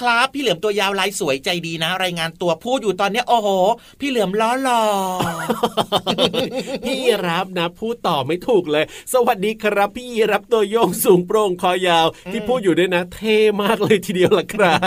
[0.00, 3.48] ครับ ลือมตัวยาวลายสวยใจดีนะ รายงานตัวพูดอยู่ตอนเนี้ยโอ้โห
[4.00, 4.82] พี่เหลือมล้อหล่อ
[6.84, 14.80] พี่รับนะ พูดต่อไม่ถูกเลย สวัสดีครับ พี่รับตัวโยงสูงโปร่งคอยาว ที่พูดอยู่ด้วยนะ เท่มากเลยทีเดียวล่ะครับ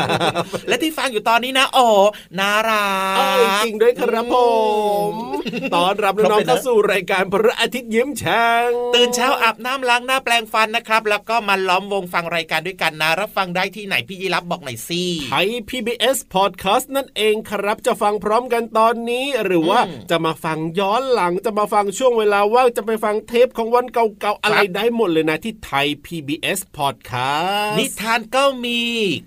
[0.67, 1.95] และที่ฟังอยู่ตอนนี้นะโอ้โห
[2.39, 3.27] น่ารักเอา
[3.63, 4.35] จริงด้วยครับผ
[5.11, 5.13] ม
[5.75, 28.81] ตอนรับน้องๆเข้าสู่รายการพระอาทิตย์ยิ้มแฉ่งตื่นเช้าอาบน้ำล้างหน้าแปลงฟันนะครับ แล้วก็มาล้อมวงฟังรายการด้วยกันนะรับฟังได้ที่ไหนพี่ยีรับบอกหน่อยสิไทย PBS Podcast นั่นเองครับ จะฟังพร้อมกันตอนนี้ หรือว่าอืมจะมาฟังย้อนหลังจะมาฟังช่วงเวลาว่างจะไปฟังเทปของวันเก่าๆ อะไรได้หมดเลยนะที่ไทย PBS Podcast นิทานก็มี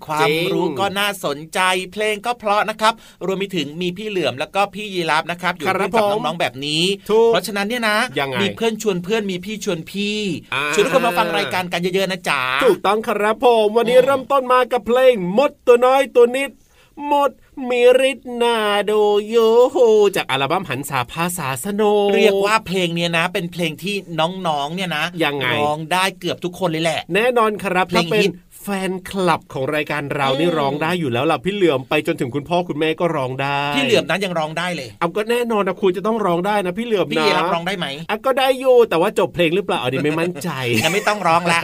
[0.05, 1.59] ความจริงรู้ก็น่าสนใจ
[1.91, 2.93] เพลงก็เพราะนะครับ
[3.25, 10.19] รวมไปถึงมีพี่เหลือมแล้วก็พี่ยีรับนะครับ อยู่ครัร่วบมกับผมน้องๆแบบนี้ถูกเพราะฉะนั้นเนี่ยนะยังไงมีเพื่อนชวนเพื่อนมีพี่ชวนพี่
[10.53, 16.51] อ่าชวนทุกคนมาฟังรายการกันเยอะๆนะจ๊ะถูกต้องครับผมวันนี้อืมเริ่มต้นมากับเพลงมดตัวน้อยตัวนิด
[17.11, 17.31] มด
[17.69, 18.57] มีฤทธิ์นา
[18.89, 19.35] ดูโย
[19.69, 19.77] โฮ
[20.15, 21.81] จากอัลบั้มหันษาภาษาสโน
[22.15, 40.49] เรียกว่าเพลงเนี้ยนะ เป็นเพลงที่น้องๆเนี่ยนะยังไงร้องได้เกือบทุกคนเลยแหละ แน่นอนครับเพลถ้างเป็นฮิตแฟนคลับของรายการเราอืมนี่ร้องได้อยู่แล้วล่ะพี่เหลือมไปจนถึงคุณพ่อคุณแม่ก็ร้องได้พี่เหลือมนั้นยังร้องได้เลยเอาก็แน่นอนนะคุณจะต้องร้องได้นะพี่เหลือมพี่นะยีรับร้องได้ไหมอะก็ได้อยู่แต่ว่าจบเพลงหรือเปล่าอันนี้ไม่มั่นใจ
[40.83, 41.59] ยังไม่ต้องร้องละ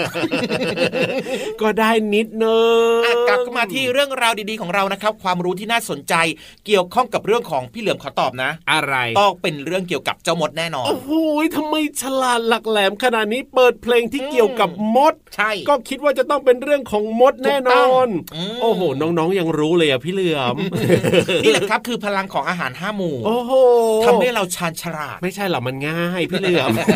[1.62, 2.58] ก็ได้นิดนึ
[2.98, 6.14] งอะกลับเข้ามาที่เรื่องราวดีๆของเรานะครับ ความรู้ที่น่าสนใจ
[6.66, 11.12] เกี่ยวข้องกับเรื่องของพี่เหลือมขอตอบนะ อะไรต้องเป็นเรื่องเกี่ยวกับเจ้ามดแน่นอนโอ้โห
[11.56, 20.56] ทำไมฉลาดหลักแหลมขนาดนี้เปิดเพลงที่เกี่ยวกับมด ใช่ ก็คิดว่าจะต้องเป็นเรื่องของมดแน่นถูกต้อองนอืมโอ้โห น้องๆยังรู้เลยอะพี่เหลือม
[21.44, 23.52] นี่แหละครับคือพลังของอาหารห้าหมู่โอ้โห
[24.06, 26.88] ทำให้เราชาญฉลาด ไม่ใช่หรอกมันง่ายพี่เหลือมอะ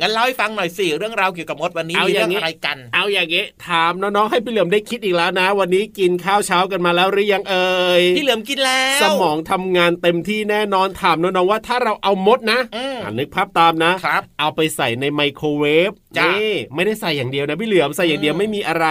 [0.00, 18.86] งั้นเล่าให้ฟังหน่อยสิเรื่องราวเกี่ยวกับมดวันนี้เอามีอเรื่ย่าองงนี้อะไรกัน เอาอย่างงี้ถามน้องๆให้พี่เหลือมได้คิดอีกแล้วนะ วันนี้กินข้าวเช้ากันมาแล้วหรือยังเอ่ยพี่เหลือมกินแล้ว สมองทำงานเต็มที่แน่นอนถามน้องๆว่าถ้าเราเอามดนะอืมอะนึกภาพตามนะครับเอาไปใส่ในไมโครเวฟจ้ะนี่ไม่ได้ใส่อย่างเดียวนะพี่เหลือมใส่อย่างเดียวอืมไม่มีอะไร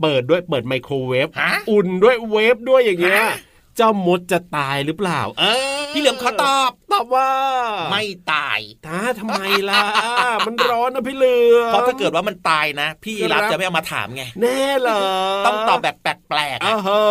[0.00, 3.32] เปิดด้วยเปิดไมโครเวฟฮะอุ่นด้วยเวฟด้วยอย่างเงี้ยฮะ
[3.76, 5.44] เจ้ามดจะตายหรือเปล่า เอ
[5.80, 7.30] อพี่เหลือมขอตอบตอบว่า
[7.90, 9.80] ไม่ตายท้าทำไมล่ะ
[10.46, 15.00] มันร้อนนะพี่เหลือมเพราะถ้าเกิดว่ามันตายนะ พี่ครับรับจะไม่เอามาถามไง แน่เหรอ
[15.46, 17.02] ต้องตอบแบบแปลกๆอ้าอะวเฮ้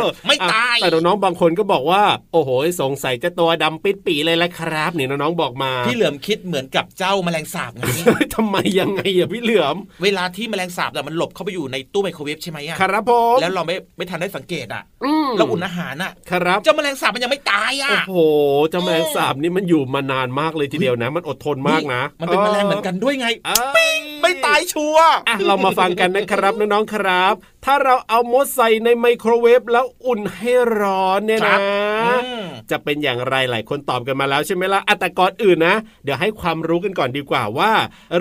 [0.00, 2.50] อไม่ตายอะแต่น้องๆบางคนก็บอกว่า โอ้โห
[2.80, 7.82] สงสัยจะตัวดำปิดปีเลยละครับนี่น้องๆบอกมา พี่เหลือมคิดเหมือนกับเจ้าแมลงสาบไง
[8.34, 18.18] ทำไมยังไงอะพี่เหลือม เวลาที่แมลงสาบน่ะมันหลบเข้าไปอยู่ในตู้ไมโครเวฟใช่ไหมอะครับผมแล้วเราไม่ไม่ทันได้สังเกตอะอืมเราอุ่นอาหารอะครับเจ้าแมลงสาบมันยังไม่ตายอะโอ้โห
[18.70, 27.34] เจ้าแมลงสาบนี่มันอยู่มานานมากเลยทีเดียวนะ มันอดทนมากนะ มันเป็นแมลงเหมือนกันด้วยไงเอ้ยไม่ตายชัวร์อะเรามาฟังกันนะครับน้องๆครับ
[27.64, 31.60] ถ้าเราเอามดใส่ในไมโครเวฟแล้วอุ่นให้ร้อนเนี่ยนะครับ
[32.02, 32.10] อื
[32.40, 37.72] มจะเป็นอย่างไรหลายคนตอบกันมาแล้วใช่ไหมล่ะอะแต่ก่อนอื่นนะ เดี๋ยวให้ความรู้กันก่อนดีกว่าว่า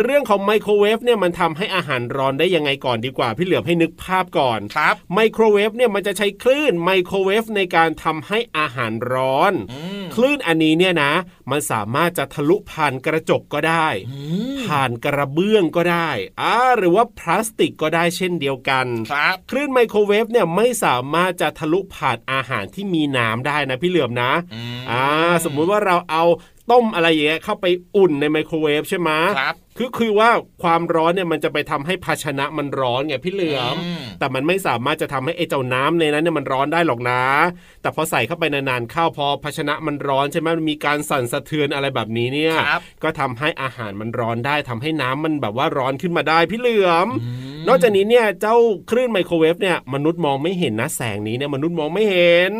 [0.01, 11.13] เรื่องของไมโครเวฟเนี่ยมันทำให้อาหารร้อนได้ยังไงก่อนดีกว่า พี่เหลือมให้นึกภาพก่อนครับไมโครเวฟเนี่ยมันจะใช้คลื่นไมโครเวฟในการทำให้อาหารร้อนอืมคลื่นอันนี้เนี่ยนะ
[11.51, 14.19] มันสามารถจะทะลุผ่านกระจกก็ได้อื
[14.55, 16.09] มผ่านกระเบื้องก็ได้
[16.41, 25.03] อ่าหรือว่าพลาสติกก็ได้เช่นเดียวกันครับคลื่นไมโครเวฟเนี่ยไม่สามารถจะทะลุผ่านอาหารที่มีน้ำได้นะพี่เหลือมนะอืมอ่า
[25.45, 26.23] สมมุติว่าเราเอา
[26.71, 27.65] ต้มอะไรอย่างเงี้ยเข้าไป
[27.97, 29.09] อุ่นในไมโครเวฟใช่ไหม
[29.39, 30.29] ครับคือคือว่า
[30.63, 37.21] ความร้อนเนี่ยมันจะไปทำให้ภาชนะมันร้อนไงพี่เหลือมอืมแต่มันไม่สามารถจะทำให้ไอ้เจ้าน้ำในนั้นเนี่ยมันร้อนได้หรอกนะ
[37.81, 47.07] แต่พอใส่เข้าไปนานๆเข้าพอภาชนะมันร้อนใช่ไหมมันมีการสั่นสะเทือนอะไรแบบนี้เนี่ยครับก็ทำให้อาหารมันร้อนได้ทำให้น้ำมันแบบว่าร้อนขึ้นมาได้พี่เหลือม
[47.67, 48.55] นอกจากนี้เนี่ยเจ้า
[48.89, 52.53] คลื่นไมโครเวฟเนี่ยมนุษย์มองไม่เห็นนะแสงนี้เนี่ยมนุษย์มองไม่เห็น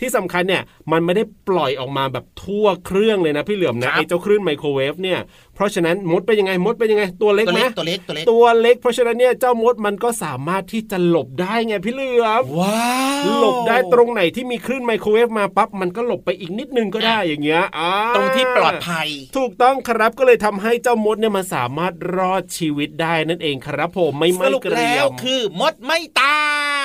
[0.00, 0.62] ที่สำคัญเนี่ย
[0.92, 5.18] มันไม่ได้ปล่อยออกมาแบบทั่วเครื่องเลยนะพี่เหลือมครันะบไอ้เจ้าคลื่นไมโครเวฟเนี่ย
[5.49, 26.40] เพ ราะฉะนั้นมดเป็นยังไงมดเป็นยังไงตัวเล็กตัวไหมเล็กตัวเล็กตัวเล็กตัวเล็ก เพราะฉะนั้นเนี่ยเจ้ามดมันก็สามารถที่จะหลบได้ไงพี่เหลือมว้าวหลบได้ตรงไหนที่มีคลื่นไมโครเวฟมาปั๊บมันก็หลบไปอีกนิดนึงก็ได้อย่างเงี้ยอ่าตรงที่ปลอดภัย ถูกต้องครับก็เลยทำให้เจ้ามดเนี่ยมันสามารถรอดชีวิตได้นั่นเองครับผมไม่สไม่รุปเกรีแล้ยวมคือมดไม่ตา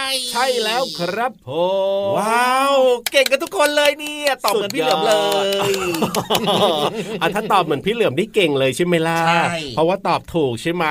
[0.09, 1.49] ยใช่แล้วครับผ
[2.09, 2.75] มว้าว
[3.11, 5.13] เก่งกันทุกคนเลยเนี่ยตอบเหมือนพี่เหลือมเล
[5.45, 5.47] ย
[7.21, 9.45] อะถ้าตอบเหมือนพี่เหลือมนี่เก่งเลยใช่ไหมล่ะใช่
[9.75, 10.85] เพราะว่าตอบถูกใช่ไหม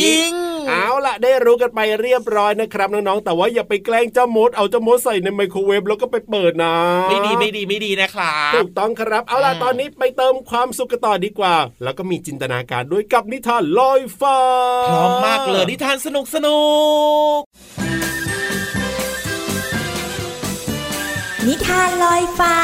[0.00, 0.32] จริง
[0.68, 6.74] เอาล่ะได้รู้กันไปเรียบร้อยนะครับน้องๆแต่ว่าอย่าไปแกล้งเจ้ามดเอาเจ้ามดใส่ในไมโครเวฟแล้วก็ไปเปิดนะ
[7.08, 14.38] ไม่ดีไม่ดีไม่ดีนะครับถูกต้องครับเอาล่ะอืมตอนนี้ไปเติมความสุขกันต่อดีกว่า แล้วก็มีจินตนาการด้วยกับนิทานลอยฟ้า
[14.88, 16.60] พร้อมมากเลยนิทานสนุกสนุ
[17.36, 17.38] ก
[21.46, 22.56] นิทานลอยฟ้า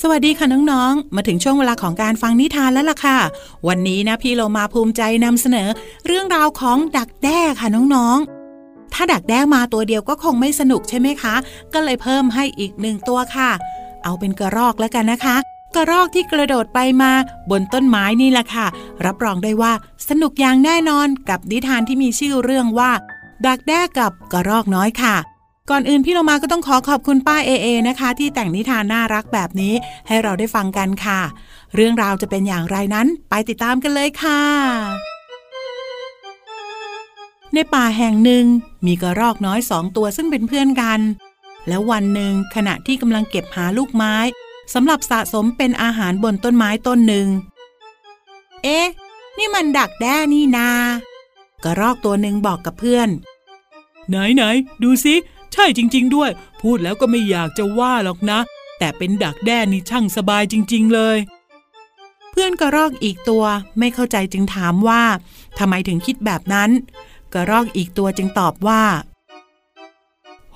[0.00, 3.18] สวัสดีค่ะน้องๆ มาถึงช่วงเวลาของการฟังนิทานแล้วล่ะค่ะ
[3.68, 5.68] วันนี้นะพี่เรามาภูมิใจนำเสนอ
[6.06, 11.34] เรื่องราวของดักแด้ค่ะน้องๆ ถ้าดักแด้มาตัวเดียวก็คงไม่สนุกใช่ไหมคะ
[11.72, 13.50] ก็เลยเพิ่มให้อีกหนึ่งตัวค่ะ
[14.04, 15.36] เอาเป็นกระรอกแล้วกันนะคะ
[15.74, 17.12] กระรอกที่กระโดดไปมา
[17.50, 18.66] บนต้นไม้นี่แหละค่ะ
[19.06, 19.72] รับรองได้ว่า
[20.08, 22.90] สนุกอย่างแน่นอนกับนิทานที่มีชื่อเรื่องว่า
[23.46, 25.16] ดักแด้กับกระรอกน้อยค่ะ
[25.70, 29.74] ก่อนอื่นพี่เรามาก็ต้องขอขอบคุณป้าเอเอนะคะ ที่แต่งนิทานน่ารักแบบนี้
[30.06, 31.20] ให้เราได้ฟังกันค่ะ
[31.74, 34.42] เรื่องราวจะเป็นอย่างไรนั้นไปติดตามกันเลยค่ะ
[37.54, 38.44] ในป่าแห่งหนึ่ง
[38.86, 41.00] มีกระรอกน้อยสองตัวซึ่งเป็นเพื่อนกัน
[41.68, 44.16] แล้ววันหนึ่งขณะที่กำลังเก็บหาลูกไม้
[44.74, 47.26] สำหรับสะสมเป็นอาหารบนต้นไม้ต้นหนึ่ง
[48.62, 48.86] เอ๊ะ
[49.38, 50.70] นี่มันดักแด้นี่นา
[51.64, 53.08] กระรอกตัวหนึ่งบอกกับเพื่อน
[54.08, 54.42] ไหนไหน
[54.82, 55.14] ดูสิ
[55.58, 56.30] ใช่จริง ๆ ด้วย
[56.62, 58.38] พูดแล้วก็ไม่อยากจะว่าหรอกนะ
[58.78, 61.18] แต่เป็นดักแด้นี่ช่างสบายจริง ๆ เลย
[62.30, 63.44] เพื่อนกระรอกอีกตัว
[63.78, 65.02] ไม่เข้าใจจึงถามว่า
[65.58, 66.70] ทำไมถึงคิดแบบนั้น
[67.32, 68.84] กระรอกอีกตัวจึงตอบว่า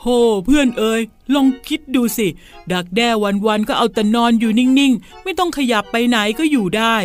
[0.00, 0.06] โห
[0.46, 1.02] เพื่อนเอ๋ย
[1.34, 2.28] ลองคิดดูสิ
[2.72, 3.08] ดักแด้
[3.46, 6.96] วันๆก็เอาแต่นอนอยู่นิ่งๆ ไม่ต้องขยับไปไหนก็อยู่ได้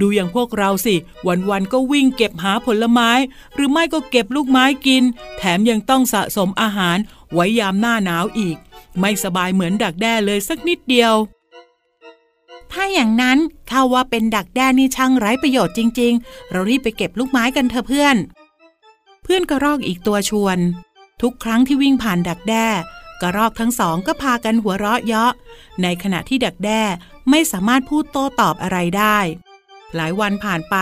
[0.00, 0.94] ดูอย่างพวกเราสิ
[1.48, 3.10] วันๆก็วิ่งเก็บหาผลไม้
[3.54, 5.02] หรือไม่ก็เก็บลูกไม้กิน
[5.38, 6.98] แถมยังต้องสะสมอาหาร
[7.34, 8.56] ไว้ยามหน้าหนาวอีก
[9.00, 11.14] ไม่สบายเหมือนดักแด้เลยสักนิดเดียว
[12.72, 13.38] ถ้าอย่างนั้น
[13.70, 18.16] ข้าว่าเป็นดักแด้นี่ช่างไร้ประโยชน์จริง ๆ เรารีบไปเก็บลูกไม้กันเถอะเพื่อน
[19.22, 20.58] เพื่อนกระรอกอีกตัวชวน
[21.22, 22.66] ทุกครั้งที่วิ่งผ่านดักแด้
[23.22, 25.32] กระรอกทั้งสองก็พากันหัวเราะเยาะ
[25.82, 26.82] ในขณะที่ดักแด้
[27.30, 29.18] ไม่สามารถพูดโต้ตอบอะไรได้
[29.94, 30.76] หลายวันผ่านไป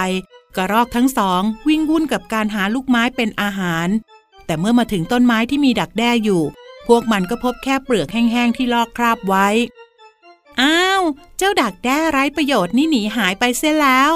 [0.56, 3.88] กระรอกทั้งสองวิ่งวุ่นกับการหาลูกไม้เป็นอาหาร
[4.48, 6.42] แต่เมื่อมาถึงต้นไม้ที่มีดักแด้อยู่
[6.88, 9.48] พวกมันก็พบแค่เปลือกแห้งๆที่ลอกคราบไว้
[10.60, 11.02] อ้าว
[11.36, 14.12] เจ้าดักแด้ไร้ประโยชน์นี่หนีหายไปเสียแล้ว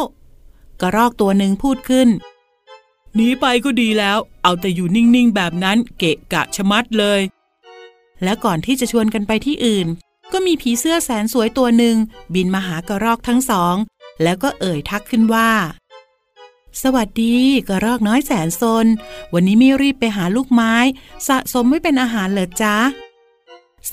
[0.81, 2.09] กระรอกตัวหนึ่งพูดขึ้น
[3.15, 7.21] หนีไปก็ดีแล้ว เอาแต่อยู่นิ่งๆแบบนั้นเกะกะชะมัดเลย
[8.23, 9.87] และก่อนที่จะชวนกันไปที่อื่น
[10.33, 11.97] ก็มีผีเสื้อแสนสวยตัวหนึ่ง
[12.35, 13.77] บินมาหากระรอกทั้งสอง
[14.23, 15.51] แล้วก็เอ่ยทักขึ้นว่า
[16.81, 17.37] สวัสดี
[17.69, 18.87] กระรอกน้อยแสนซน
[19.35, 20.75] วันนี้ไม่รีบไปหาลูกไม้
[21.29, 22.77] สะสมไม่เป็นอาหารเหรอจ๊ะ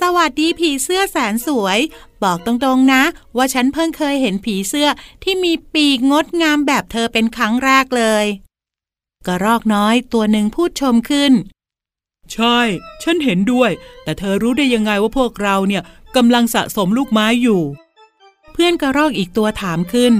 [0.00, 1.78] สวัสดีผีเสื้อแสนสวย
[2.22, 3.02] บอกตรงๆนะ
[3.36, 4.88] ว่าฉันเพิ่งเคยเห็นผีเสื้อ
[5.22, 8.26] ที่มีปีกงดงามแบบเธอเป็นครั้งแรกเลย
[9.26, 11.32] กระรอกน้อยตัวหนึ่งพูดชมขึ้น
[12.32, 12.58] ใช่
[13.02, 13.70] ฉันเห็นด้วย
[14.04, 15.82] แต่เธอรู้ได้ยังไงว่าพวกเราเนี่ย
[16.16, 17.62] กำลังสะสมลูกไม้อยู่
[18.52, 20.14] เพื่อนกระรอกอีกตัวถามขึ้น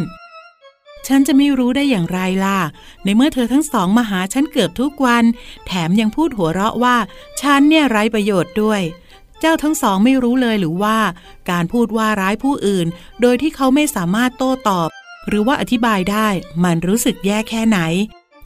[1.06, 2.58] ฉันจะไม่รู้ได้อย่างไรล่ะ
[3.04, 5.24] ในเมื่อเธอทั้งสองมาหาฉันเกือบทุกวัน
[5.66, 6.96] แถมยังพูดหัวเราะว่า
[7.40, 8.80] ฉันเนี่ยไร้ประโยชน์ด้วย
[9.40, 10.98] เจ้าทั้งสองไม่รู้เลยหรือว่า
[11.50, 12.86] การพูดว่าร้ายผู้อื่น
[13.20, 14.88] โดยที่เขาไม่สามารถโต้ตอบ
[15.28, 16.28] หรือว่าอธิบายได้
[16.64, 17.78] มันรู้สึกแย่แค่ไหน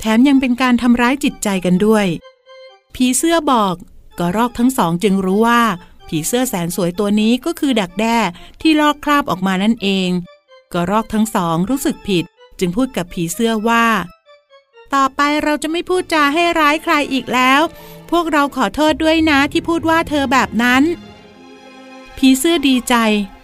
[0.01, 2.07] แถมยังเป็นการทำร้ายจิตใจกันด้วย
[2.95, 3.75] ผีเสื้อบอก
[4.19, 5.63] กระรอกทั้งสองจึงรู้ว่า
[6.09, 8.17] ผีเสื้อแสนสวยตัวนี้ก็คือดักแด้
[8.61, 10.09] ที่ลอกคราบออกมานั่นเอง
[10.73, 12.25] กระรอกทั้งสองรู้สึกผิด
[12.59, 13.87] จึงพูดกับผีเสื้อว่า
[14.95, 17.61] ต่อไปเราจะไม่พูดจาให้ร้ายใครอีกแล้ว
[18.11, 20.83] พวกเราขอโทษด้วยนะที่พูดว่าเธอแบบนั้น
[22.17, 22.95] ผีเสื้อดีใจ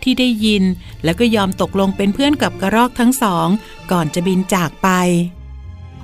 [0.02, 0.62] ที่ได้ยิน
[1.05, 3.49] แล้วก็ยอมตกลงเป็นเพื่อนกับกระรอกทั้งสอง
[3.90, 4.88] ก่อนจะบินจากไป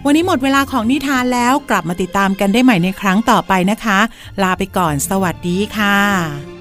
[0.05, 3.99] วันนี้หมดเวลาของนิทานแล้วกลับมาติดตามกันได้ใหม่ในครั้งต่อไปนะคะ
[4.43, 6.56] ลาไปก่อนสวัสดีค่ะ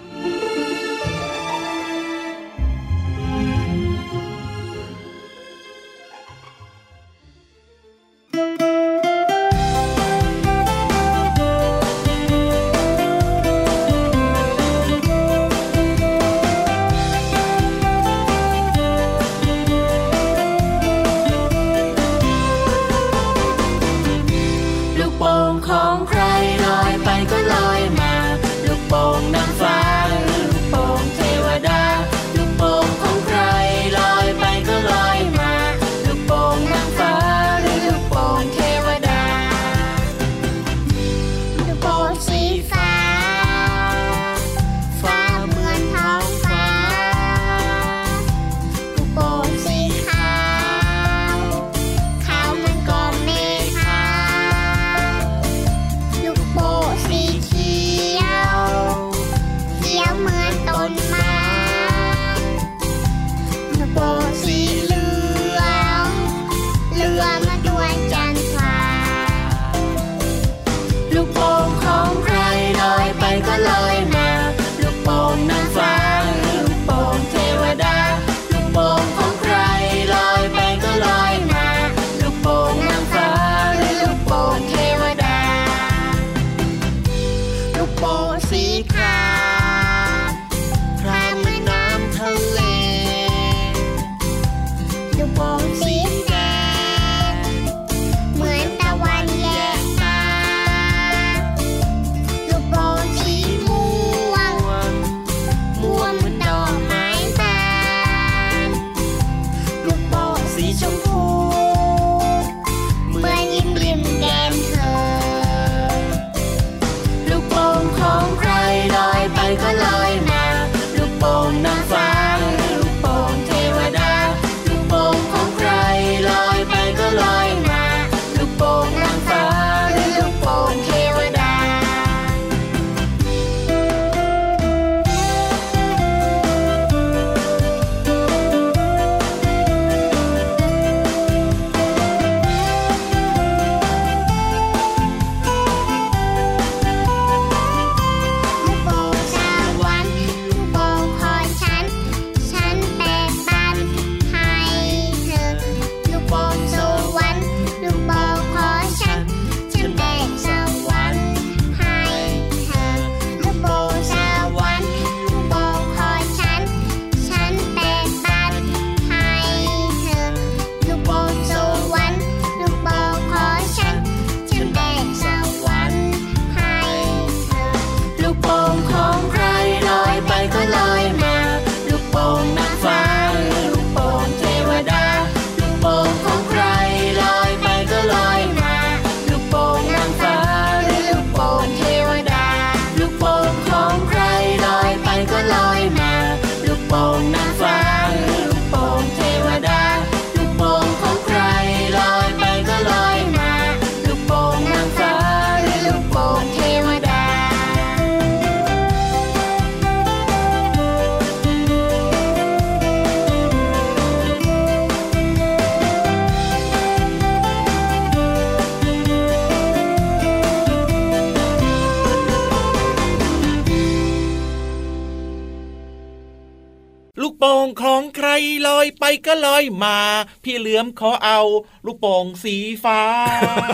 [228.68, 229.98] ลอยไปก็ลอยมา
[230.44, 231.40] พี่เหลือมขอเอา
[231.86, 233.02] ลูกโป่งสีฟ้า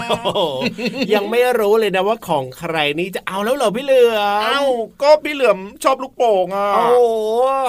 [0.10, 0.40] โอ้โห
[1.14, 4.62] ยังไม่รู้เลยนะว่าของใครนี่จะเอาแล้วเหรอพี่เหลือมเอ้า
[5.02, 6.96] ก็พี่เหลือมชอบลูกโป่งอะโอ้โห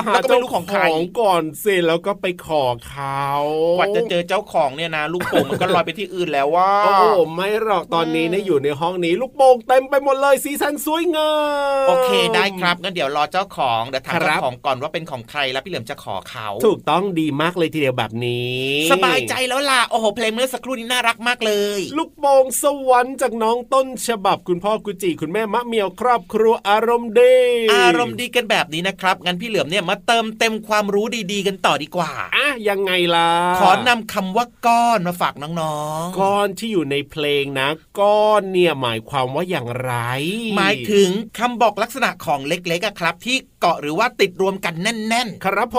[0.07, 0.85] หาแล้วก็ไม่เจ้ารู้ขขอองงใคร
[1.21, 3.27] ก่อนสิแล้วก็ไปขอเขา
[3.79, 11.33] กว่าจะเจอเจ้าของเนี่ยนะ ลูกโป่งมันก็ลอยไปที่อื่นแล้วว่าโอ้โหไม่หรอกตอนนี้เนี่ยอยู่ในห้องนี้ลูกโป่งเต็มไปหมดเลยสีสันสวยงา
[11.85, 18.57] มโอเคได้ครับงั้นเดี๋ยวรอเจ้าของเดี๋ยวถามครัเจ้าบของก่อนว่าเป็นของใครแล้วพี่เหลือมจะขอเขา ถูกต้องดีมากเลยทีเดียวแบบนี้
[18.93, 27.37] สบายใจแล้วล่ะ โอ้โหเพลงเมื่อสักครู่นี้น่ารักมากเลย ลูกโป่งสวรรค์จากน้องต้นฉบับคุณพ่อกุจิคุณแม่มะเหมียวครอบครัวอารมณ์ดี
[27.75, 37.69] อารมณ์ดีกันแบบนี้นะครับ งั้นพี่เหลือมเนี่ยมาเติมเต็มความรู้ดีๆ กันต่อดีกว่าอะยังไงล่ะ ขอนำคำว่าก้อนมาฝากน้องๆ ก้อนที่อยู่ในเพลงนะ
[38.01, 39.93] ก้อนเนี่ยหมายความว่าอย่างไร
[40.57, 45.79] หมายถึงคำบอกลักษณะของเล็กๆอะครับ ที่เกาะหรือว่าติดรวมกันแน่นครับผ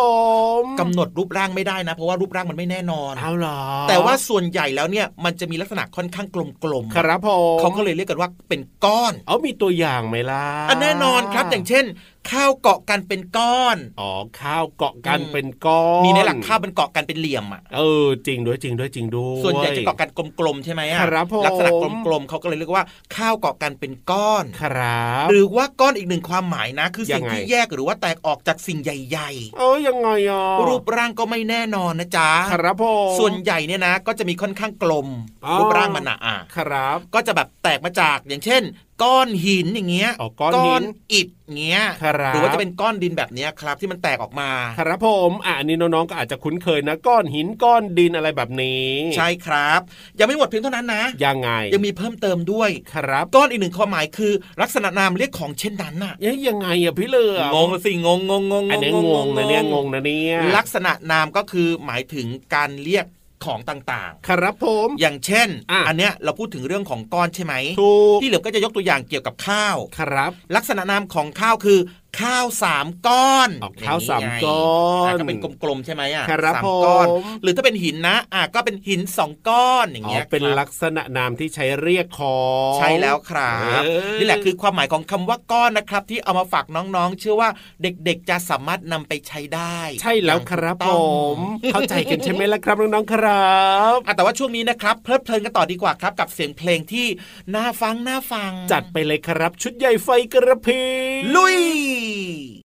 [0.61, 6.27] มๆกำหนดรูปร่างไม่ได้นะ เพราะว่ารูปร่างมันไม่แน่นอนเอาเหรอ แต่ว่าส่วนใหญ่แล้วเนี่ยมันจะมีลักษณะค่อนข้าง
[6.63, 11.85] กลมๆครับผมเขาก็เลยเรียกกันว่าเป็นก้อน เอามีตัวอย่างไหมล่ะอันแน่นอนครับอย่างเช่น
[12.31, 14.11] ข้าวเกาะกันเป็นก้อน อ๋อ
[14.41, 21.69] ข้าวเกาะกันอืมเป็นก้อน มีในหลักข้าวเป็นเกาะกันเป็นเหลี่ยมอะ เออ จริงด้วยจริงด้วยจริงด้วยส่วนใหญ่จะเกาะกันกลมๆใช่ไหมอะครับผมลักษณะ
[22.05, 22.83] กลมๆเขาก็เลยเรียกว่า
[23.15, 35.07] ข้าวเกาะกันเป็นก้อน ครับ หรือว่าก้อนอีกหนึ่งความหมายนะ คือสิ่งยังไงที่แยกหรือว่าแตกออกจากสิ่งใหญ่เอ้ยยังไงอะๆรูปร่างก็ไม่แน่นอนนะจ๊ะ ครับผมส่วนใหญ่เนี่ยนะ ก็จะมีค่อนข้างกลม
[35.45, 38.63] อ๋อรูปร่างมันหนาอะครับ ก็จะแบบแตกมาจากอย่างเช่น
[39.03, 40.83] ก้อนหินอย่างเงี้ยอ๋อก้อนหิน
[41.13, 49.81] อิฐเงี้ยครับหรือว่าจะเป็นก้อนดินแบบเนี้ยครับที่มันแตกออกมาครับผมอะอันนี้น้องๆก็อาจจะคุ้นเคยนะ ก้อนหินก้อนดินอะไรแบบนี้ ใช่ครับ
[50.19, 63.05] ยังไม่หมดเพียงเท่านั้นนะยังไงยังมีเพิ่มเติมด้วยครับ ก้อนอีกหนึ่งความหมายคือ ลักษณะนามเรียกของเช่นนั้นน่ะเอ๊ยยังไงอะพี่เหลือมงงสิงงงงงงอันนี้งงนะเนี่ยงงนะเนี่ยลักษณะนามก็คือหมายถึงการเรียก
[63.45, 71.79] ของต่างครับผมๆอย่างเช่นอะอันเนี้ยเราพูดถึงเรื่องของก้อนใช่ไหมถูกที่เหลือก็จะยกตัวอย่างเกี่ยวกับข้าว ครับ ลักษณะนามของข้าวคือ
[72.21, 74.65] ข้าวสามก้อนออกข้าวอย่งสามไงก้อ
[75.05, 82.41] นอะก็เป็นกลมๆใช่ไหมอะครับสามก้อนผมหรือถ้าเป็นหินนะอะก็เป็นหินสองก้อนอย่างอ๋อเงี้ยเป็นครับลักษณะนามที่ใช้เรียกขอ
[82.73, 87.49] งใช่แล้วครับเออนี่แหละคือความหมายของคำว่าก้อนนะครับ ที่เอามาฝากน้องๆ เชื่อว่า
[87.81, 90.99] เด็กๆจะสามารถนำไปใช้ได้ ใช่แล้วครับอย่างผถูกต้อ
[91.31, 91.37] งม
[91.71, 93.53] เข้าใจกันใช่ไหมล่ะครับน้องๆครั
[93.95, 97.07] บอะแต่ว่าช่วงนี้นะครับเพลิดเพลินกันต่อดีกว่าครับ กับเสียงเพลงที่
[97.55, 100.83] น่าฟังน่าฟัง จัดไปเลยครับชุดใหญ่ไฟกระพริ
[101.21, 101.57] บลุย
[102.03, 102.62] ฉั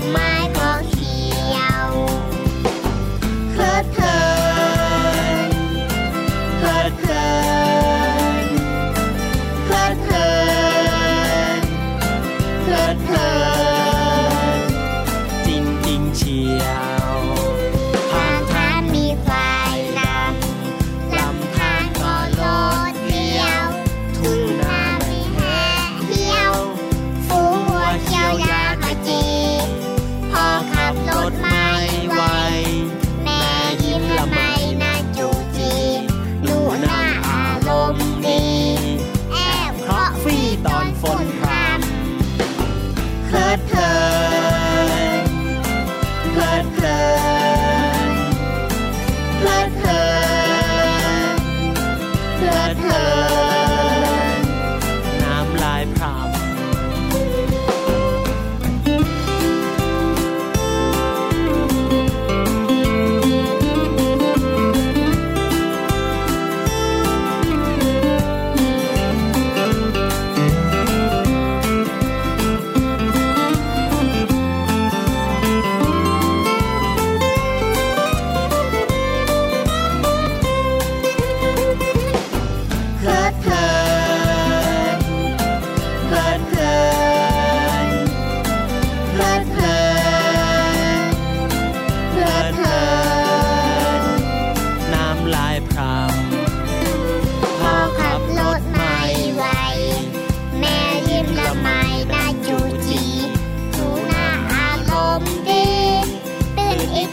[0.00, 0.31] my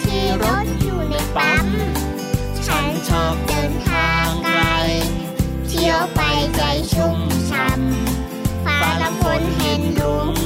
[0.04, 1.68] ที่รถอยู่ในปั๊ม
[2.66, 4.64] ฉันชอบเดินทางไกล
[5.68, 6.22] เที่ยวไป
[6.56, 6.62] ใจ
[6.94, 10.38] ชุ่มช่ำฟ้าละพนเห็นลุง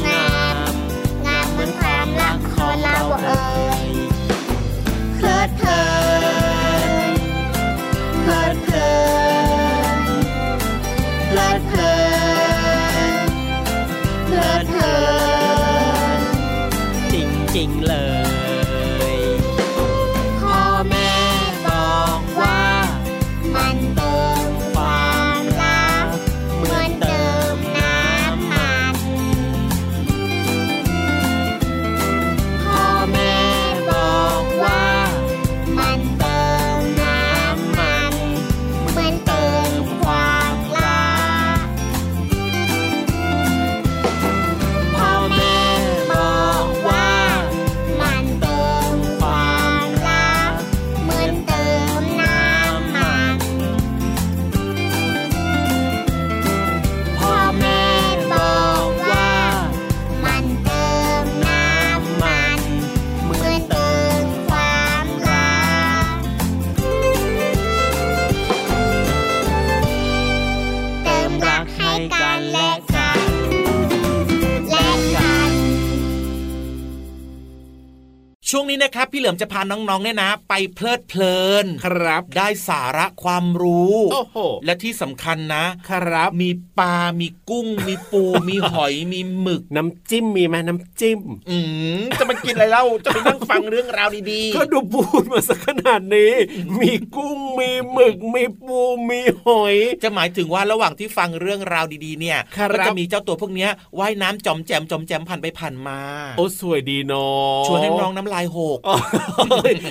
[78.95, 86.49] ค่ะ พี่เหลือมจะพาน้องๆเนี่ยนะ ไปเพลิดเพลินครับ ได้สาระความรู้โอ้โหและที่สำคัญนะครับ มี
[86.79, 91.57] ปลา มีกุ้ง มีปู มีหอย มีหมึก น้ำจิ้มมีไหมน้ำจิ้ม อื
[91.99, 96.33] มจะมากินอะไรเล่าจะไปนั่งฟังเรื่องราวดีก็ดูพูดมาสักขนาดนี้
[96.79, 105.99] มีกุ้ง มีหมึก มีปู มีหอยๆจะหมายถึงว่าระหว่างที่ฟังเรื่องราวดีๆ เนี่ยครับก็จะมีเจ้าตัวพวกเนี้ยว่ายน้ำจอมแจมจอมแจมผ่านไปผ่านมา
[106.37, 108.97] โอ้สวยดีเนาะชวนให้น้องน้ำลายหกอ๋อ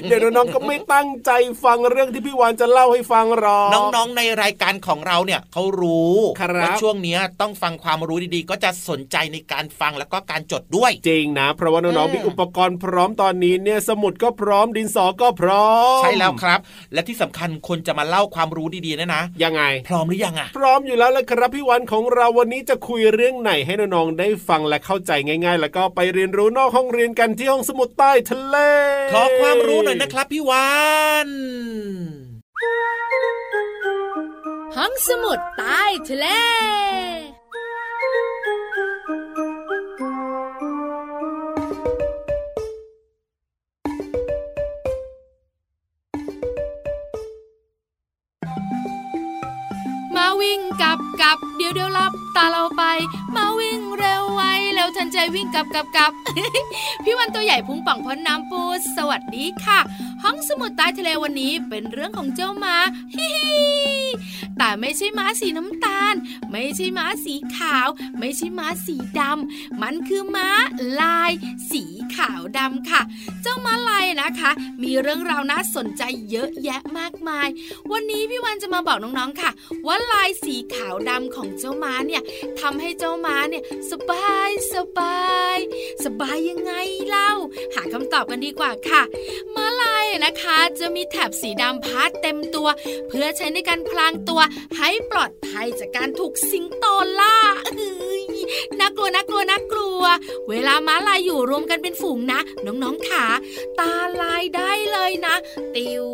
[0.09, 1.31] เดี๋ยวน้องๆก็ไม่ตั้งใจ
[1.65, 15.69] ฟังเรื่องที่พี่วานจะเล่าให้ฟังหรอกน้องๆในรายการของเราเนี่ยเขารู้ครับว่าช่วงเนี้ยต้องฟังความรู้ดีๆ ก็จะสนใจในการฟังแล้วก็การจดด้วย จริงนะ เพราะว่าน้องอืๆมมีอุปกรณ์พร้อมตอนนี้เนี่ยสมุดก็พร้อมดินสอก็พร้อ
[16.01, 16.61] ม ใช่แล้วครับ
[16.93, 28.57] และที่สำคัญคนจะมาเล่าความรู้ดีๆเนะนะยังไง พร้อมหรือยังอะ พร้อมอยู่แล้วละครับพี่วันของเราวันนี้จะคุยเรื่องไหนให้น้องๆได้ฟังและเข้าใจง่าย ๆ แล้วก็ไปเรียนรู้นอกห้องเรียนกันที่ห้องสมุดใต้ทะเล
[29.11, 30.71] ขอความรู้หน่อยนะครับพี่วา
[31.27, 31.29] น
[34.77, 36.27] ห้องสมุดใต้ทะเล
[50.17, 52.83] มาวิ่งกลับกลับเดี๋ยวเดี๋ยวรับตาเราไป
[53.35, 54.43] มาวิ่งเร็วไว
[54.83, 56.13] แล้วทันใจวิ่งกับกับกับ
[57.05, 58.63] พี่วันตัวใหญ่พุงป่องพ้นน้ำปู
[58.97, 59.81] สวัสดีค่ะ
[60.23, 62.77] ห้องสมุดใต้ทะเลวันนี้เป็นเรื่องของเจ้ามา
[63.15, 63.63] ฮิฮิ
[64.59, 66.15] แต่ไม่ใช่ม้าสีน้ำตาล
[66.51, 70.49] ไม่ใช่ม้าสีขาว ไม่ใช่ม้าสีดำมันคือม้า
[71.01, 71.33] ลาย
[71.71, 71.85] สี
[72.17, 73.03] ขาวดำค่ะ
[73.43, 74.51] เจ้าม้าลายนะคะ
[74.83, 77.49] มีเรื่องราวน่าสนใจเยอะแยะมากมาย
[77.93, 79.51] วันนี้พี่วันจะมาบอกน้องๆค่ะ
[79.87, 82.23] ว่าลายสีขาวดำของเจ้าม้าเนี่ย
[82.61, 85.59] ทำให้เจ้าม้าเนี่ยสบายสบาย
[86.05, 86.73] สบายยังไง
[87.09, 87.33] เล่า
[87.75, 89.03] หาคำตอบกันดีกว่าค่ะ
[89.55, 92.69] ม้าลายนะคะ จะมีแถบสีดำพาดเต็มตัว
[93.09, 94.41] เพื่อใช้ในการพลางตัว
[94.79, 96.85] ให้ปลอดภัยจากการถูกสิงโต
[97.21, 97.37] ล่า
[98.79, 100.03] น่ากลัวน่ากลัวน่ากลัว
[100.51, 103.25] เวลาม้าลายอยู่รวมกันเป็นฝูงนะ น้องๆขา
[103.81, 105.35] ตาลายได้เลยนะ
[105.75, 106.05] ติว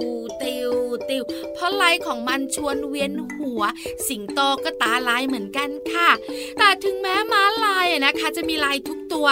[0.43, 0.48] ติ
[0.93, 1.23] วติว
[1.55, 3.63] เพราะลายของมันชวนเวียนหัว
[4.09, 6.11] สิงโตก็ตาลายเหมือนกันค่ะ
[6.59, 9.27] แต่ถึงแม้ม้าลายนะคะ จะมีลายทุกตัว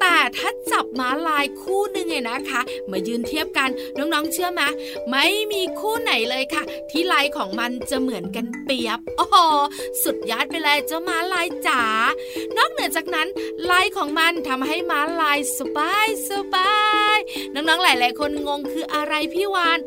[0.00, 4.62] แต่ถ้าจับม้าลายคู่หนึ่งเนี่ยนะคะ มายืนเทียบกันน้องๆเชื่อไหม
[5.10, 9.36] ไม่มีคู่ไหนเลยค่ะ ที่ลายของมันจะเหมือนกันเปียบโอ้โห
[10.02, 11.82] สุดยอดไปเลยเจ้าม้าลายจ๋า
[12.56, 13.28] นอกเหนือจากนั้น
[13.70, 16.76] ลายของมันทำให้ม้าลายสบายสบา
[17.16, 17.18] ย
[17.54, 19.78] น้องๆหลาย ๆ คนงงคืออะไรพี่วาน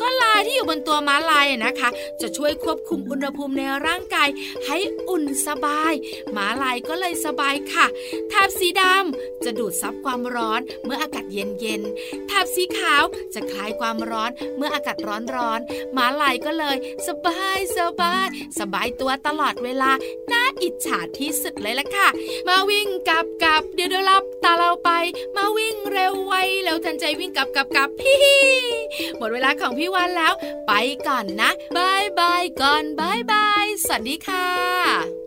[0.00, 1.88] ก็ลายที่อยู่บนตัวม้าลายนะคะ
[2.20, 4.28] จะช่วยควบคุมอุณหภูมิในร่างกาย
[4.66, 5.92] ให้อุ่นสบาย
[6.36, 7.86] ม้าลายก็เลยสบายค่ะ
[8.28, 13.04] แถบสีดำจะดูดซับความร้อนเมื่ออากาศเย็นๆแถบสีขาว
[13.34, 14.96] จะคลายความร้อนเมื่ออากาศ
[15.36, 18.26] ร้อนๆม้าลายก็เลยสบายสบาย
[18.58, 19.90] สบายตัวตลอดเวลา
[20.32, 22.08] น่าอิจฉาที่สุดเลยละค่ะ
[22.48, 24.90] มาวิ่งกับกับเดี๋ยวเดี๋ยวรับ ตาเราไป
[25.36, 28.20] มาวิ่งเร็วไวแล้วทันใจวิ่งกลับกลับกลับพี่
[29.18, 30.34] หมดเวลาของพี่วันแล้ว
[30.66, 30.72] ไป
[31.06, 35.21] ก่อนนะบายบายก่อนบายบายสวัสดีค่ะ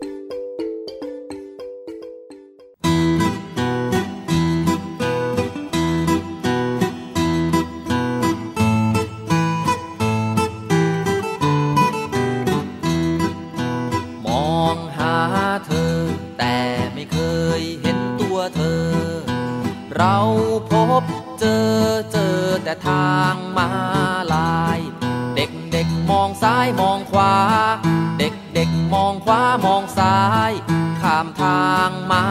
[31.86, 32.24] างมา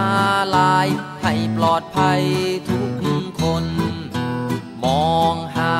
[0.55, 0.87] ลาย
[1.23, 2.21] ให้ปลอดภัย
[2.69, 2.79] ทุ
[3.21, 3.65] กคน
[4.85, 5.73] มองหา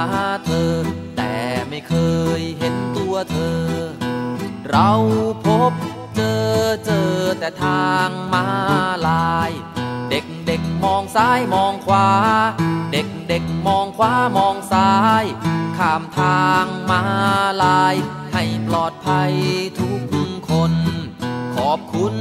[0.46, 0.74] เธอ
[1.18, 1.36] แต่
[1.70, 1.94] ไม่เค
[2.40, 3.62] ยเห็นตัวเธอ
[4.70, 4.92] เรา
[5.46, 5.74] พบ
[6.16, 8.48] เจอเจอแต่ทางมา
[9.08, 9.52] ลาย
[10.10, 12.10] เด็กเด็กมองซ้ายมองขวา
[12.92, 15.24] เด็กเด็กมองขวามองซ้าย
[15.78, 17.02] ข้ามทางมา
[17.64, 17.96] ลาย
[18.34, 19.34] ให้ปลอดภัย
[19.80, 20.02] ทุก
[20.50, 20.74] คน
[21.56, 22.16] ขอบคุณ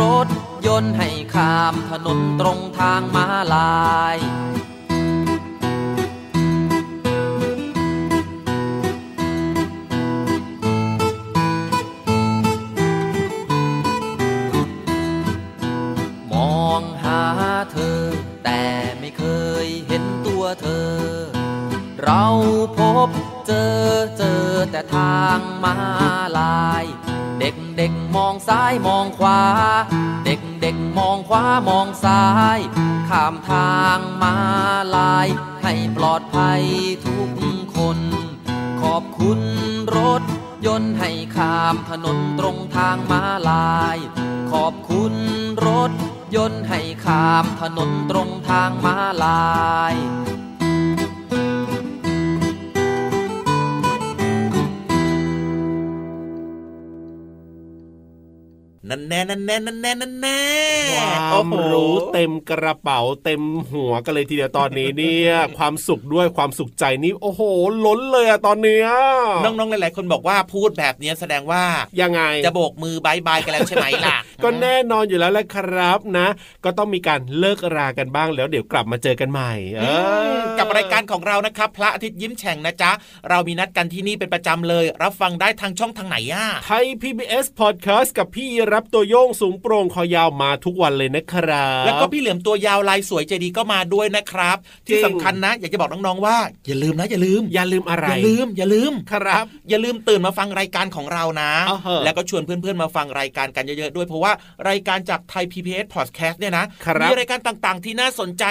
[0.00, 0.28] รถ
[0.66, 4.18] ยนต์ให้ข้ามถนนตรงทางมาลาย
[16.32, 17.22] มองหา
[17.72, 18.00] เธอ
[18.44, 18.62] แต่
[18.98, 19.24] ไม่เค
[19.64, 20.92] ยเห็นตัวเธอ
[22.02, 22.24] เรา
[22.78, 23.10] พบ
[23.46, 23.76] เจอ
[24.18, 25.76] เจอแต่ทางมา
[26.38, 26.84] ลาย
[27.38, 29.40] เด็กเด็กมองซ้ายมองขวา
[30.28, 32.24] เด็กเด็กมองขวามองซ้า
[32.56, 32.58] ย
[33.08, 34.36] ข้ามทางมา
[34.96, 35.28] ลาย
[35.62, 36.62] ให้ปลอดภัย
[37.06, 37.30] ทุก
[37.76, 37.98] คน
[38.82, 39.40] ขอบคุณ
[39.96, 40.22] รถ
[40.66, 43.98] ยนต์ให้ข้ามถนนตรงทางมาลาย
[44.52, 45.14] ขอบคุณ
[45.66, 45.92] รถ
[46.36, 49.44] ยนต์ให้ข้ามถนนตรงทางมาลา
[49.92, 49.94] ย
[58.90, 60.40] นั่นแน่นั่นแน่นั่นแน่นั่นแน่
[61.30, 67.42] ความรู้เต็มกระเป๋าเต็มหัวกันเลยทีเดียวตอนนี้เนี่ยความสุขด้วยความสุขใจนี่โอ้โห
[67.86, 68.88] ล้นเลยอะตอนเนี้ย
[69.44, 71.62] น้องๆหลายๆคนบอกว่าพูดแบบนี้แสดงว่า
[72.00, 76.28] ยังไงจะโบกมือบายบายกันแล้วใช่ไหมล่ะ ก็แน่นอนอยู่แล้วแหละครับนะ
[76.64, 79.84] ก็ต้องมีการเลิกรากันบ้างแล้วเดี๋ยวกลับมาเจอกันใหม่เอ
[80.32, 82.90] อกับรายการของเรานะครับ พระอาทิตย์ยิ้มแฉ่งนะจ๊ะ
[83.28, 96.36] เรามีนัดกันที่นี่เป็นประจำเลย รับฟังได้ทางช่องทางไหนอะไทย PBS Podcast กับพี่รับตัวโยงสูงโปร่งคอยาวมาทุกวันเลยนะครับ แล้วก็พี่เหลือมตัวยาวลายสวยใจดีก็มาด้วยนะครับจริที่งสำคัญนะ อยากจะบอกน้องๆว่า
[96.66, 104.32] อย่าลืมนะอย่าลืม อย่าลืมอะไร อย่าลืม อย่าลืมครับ อย่าลืมตื่นมาฟังรายการของเรานะอ้าวเหอะแล้วก็ชวนเพื่อนๆมาฟังรายการกันเยอะๆด้วยเพราะว่า
[104.68, 108.44] รายการจากไทย PBS Podcast เนี่ยนะครับมีรายการต่างๆ ที่น่าสนใจ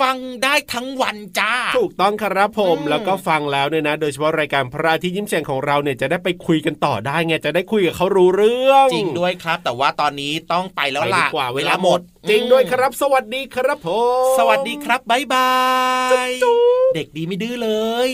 [0.00, 13.88] ฟังได้ทั้งวันจ้า ถูกต้องครับผมอืมแล้วก็ฟังแล้วเนี่ยนะ โดยเฉพาะรายการพระอาทิตย์ยิ้มแฉ่งของเราเนี่ยจะได้ไปคุยกันต่อได้ไงจะได้คุยกับเขารู้เรื่อง จริงด้วยครับ แต่ว่าตอนนี้ต้องไปแล้วไปดีล่ะกว่าเวลาหมด จริงอืมด้วยครับ สวัสดีครับผ
[14.32, 15.50] ม สวัสดีครับบ๊ายบา
[16.26, 16.56] ยจุ๊
[16.88, 17.70] บเด็กดีไม่ดื้อเล
[18.08, 18.10] ย